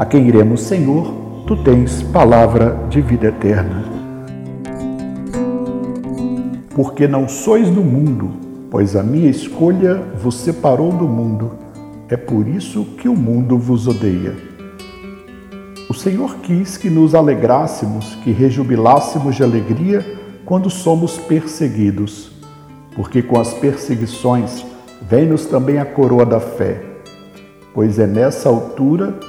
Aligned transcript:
A 0.00 0.06
quem 0.06 0.26
iremos, 0.28 0.62
Senhor, 0.62 1.12
tu 1.46 1.62
tens 1.62 2.02
palavra 2.04 2.86
de 2.88 3.02
vida 3.02 3.26
eterna. 3.26 3.84
Porque 6.74 7.06
não 7.06 7.28
sois 7.28 7.68
do 7.68 7.82
mundo, 7.82 8.30
pois 8.70 8.96
a 8.96 9.02
minha 9.02 9.28
escolha 9.28 10.02
vos 10.22 10.36
separou 10.36 10.90
do 10.90 11.06
mundo. 11.06 11.52
É 12.08 12.16
por 12.16 12.48
isso 12.48 12.82
que 12.96 13.10
o 13.10 13.14
mundo 13.14 13.58
vos 13.58 13.86
odeia. 13.86 14.34
O 15.86 15.92
Senhor 15.92 16.36
quis 16.36 16.78
que 16.78 16.88
nos 16.88 17.14
alegrássemos, 17.14 18.14
que 18.24 18.32
rejubilássemos 18.32 19.36
de 19.36 19.42
alegria 19.42 20.02
quando 20.46 20.70
somos 20.70 21.18
perseguidos, 21.18 22.32
porque 22.96 23.20
com 23.20 23.38
as 23.38 23.52
perseguições 23.52 24.64
vem-nos 25.02 25.44
também 25.44 25.78
a 25.78 25.84
coroa 25.84 26.24
da 26.24 26.40
fé, 26.40 26.82
pois 27.74 27.98
é 27.98 28.06
nessa 28.06 28.48
altura 28.48 29.20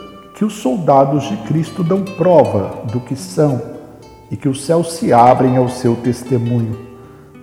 que 0.41 0.45
os 0.45 0.53
soldados 0.53 1.25
de 1.29 1.37
Cristo 1.43 1.83
dão 1.83 2.03
prova 2.03 2.83
do 2.91 2.99
que 2.99 3.15
são 3.15 3.61
e 4.31 4.35
que 4.35 4.49
os 4.49 4.65
céus 4.65 4.93
se 4.93 5.13
abrem 5.13 5.55
ao 5.55 5.69
seu 5.69 5.95
testemunho. 5.95 6.79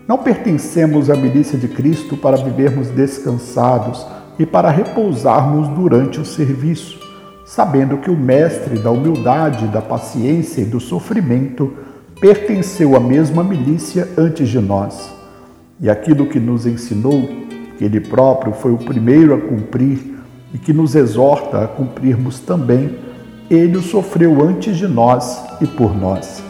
Não 0.09 0.19
pertencemos 0.19 1.09
à 1.09 1.15
milícia 1.15 1.57
de 1.57 1.69
Cristo 1.69 2.17
para 2.17 2.37
vivermos 2.39 2.89
descansados 2.89 4.05
e 4.37 4.45
para 4.45 4.69
repousarmos 4.69 5.69
durante 5.69 6.19
o 6.19 6.25
serviço, 6.25 6.99
sabendo 7.47 7.99
que 7.99 8.11
o 8.11 8.17
Mestre 8.17 8.81
da 8.81 8.91
humildade, 8.91 9.69
da 9.69 9.81
paciência 9.81 10.63
e 10.63 10.65
do 10.65 10.81
sofrimento 10.81 11.75
pertenceu 12.21 12.97
à 12.97 13.01
mesma 13.01 13.45
milícia 13.45 14.09
antes 14.19 14.49
de 14.49 14.59
nós. 14.59 15.09
E 15.81 15.89
aquilo 15.89 16.27
que 16.27 16.41
nos 16.41 16.67
ensinou, 16.67 17.29
que 17.79 17.85
ele 17.85 18.01
próprio 18.01 18.53
foi 18.55 18.73
o 18.73 18.79
primeiro 18.79 19.37
a 19.37 19.41
cumprir, 19.41 20.18
e 20.53 20.59
que 20.59 20.73
nos 20.73 20.95
exorta 20.95 21.65
a 21.65 21.69
cumprirmos 21.69 22.41
também, 22.41 22.97
ele 23.51 23.77
o 23.77 23.83
sofreu 23.83 24.43
antes 24.43 24.77
de 24.77 24.87
nós 24.87 25.43
e 25.61 25.67
por 25.67 25.97
nós. 25.97 26.43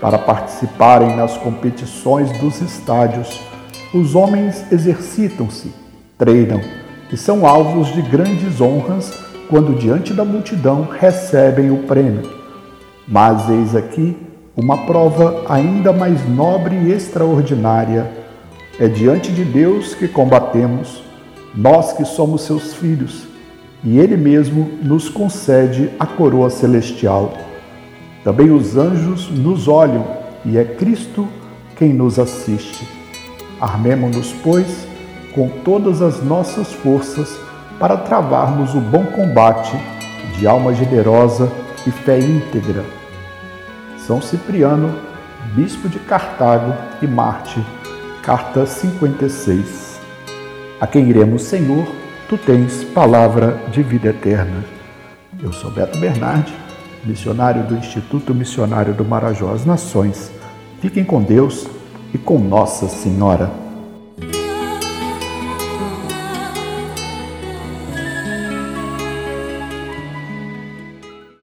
Para 0.00 0.18
participarem 0.18 1.16
nas 1.16 1.36
competições 1.36 2.30
dos 2.38 2.60
estádios, 2.60 3.40
os 3.92 4.14
homens 4.14 4.70
exercitam-se, 4.72 5.72
treinam 6.16 6.60
e 7.12 7.16
são 7.16 7.46
alvos 7.46 7.92
de 7.92 8.02
grandes 8.02 8.60
honras 8.60 9.12
quando 9.48 9.78
diante 9.78 10.14
da 10.14 10.24
multidão 10.24 10.88
recebem 10.98 11.70
o 11.70 11.78
prêmio. 11.78 12.22
Mas 13.06 13.48
eis 13.50 13.74
aqui 13.74 14.16
uma 14.56 14.86
prova 14.86 15.44
ainda 15.48 15.92
mais 15.92 16.26
nobre 16.28 16.76
e 16.76 16.92
extraordinária. 16.92 18.10
É 18.78 18.86
diante 18.86 19.32
de 19.32 19.44
Deus 19.44 19.94
que 19.94 20.06
combatemos 20.06 21.02
nós 21.54 21.92
que 21.92 22.04
somos 22.04 22.42
seus 22.42 22.74
filhos, 22.74 23.26
e 23.82 23.98
Ele 23.98 24.16
mesmo 24.16 24.70
nos 24.82 25.08
concede 25.08 25.90
a 25.98 26.06
coroa 26.06 26.50
celestial. 26.50 27.32
Também 28.22 28.50
os 28.50 28.76
anjos 28.76 29.30
nos 29.30 29.66
olham, 29.66 30.06
e 30.44 30.58
é 30.58 30.64
Cristo 30.64 31.26
quem 31.76 31.92
nos 31.92 32.18
assiste. 32.18 32.86
Armemo-nos, 33.60 34.32
pois, 34.44 34.86
com 35.34 35.48
todas 35.64 36.02
as 36.02 36.22
nossas 36.22 36.72
forças 36.72 37.38
para 37.78 37.96
travarmos 37.96 38.74
o 38.74 38.80
bom 38.80 39.04
combate 39.06 39.76
de 40.38 40.46
alma 40.46 40.74
generosa 40.74 41.50
e 41.86 41.90
fé 41.90 42.18
íntegra. 42.18 42.84
São 43.98 44.20
Cipriano, 44.20 44.94
bispo 45.54 45.88
de 45.88 45.98
Cartago 46.00 46.74
e 47.00 47.06
Marte, 47.06 47.64
carta 48.22 48.66
56 48.66 49.89
a 50.80 50.86
quem 50.86 51.10
iremos, 51.10 51.42
Senhor, 51.42 51.86
tu 52.26 52.38
tens 52.38 52.84
palavra 52.84 53.60
de 53.70 53.82
vida 53.82 54.08
eterna. 54.08 54.64
Eu 55.42 55.52
sou 55.52 55.70
Beto 55.70 55.98
Bernardi, 55.98 56.54
missionário 57.04 57.64
do 57.64 57.74
Instituto 57.74 58.34
Missionário 58.34 58.94
do 58.94 59.04
Marajó 59.04 59.52
às 59.52 59.66
Nações. 59.66 60.32
Fiquem 60.80 61.04
com 61.04 61.22
Deus 61.22 61.66
e 62.14 62.18
com 62.18 62.38
Nossa 62.38 62.88
Senhora. 62.88 63.50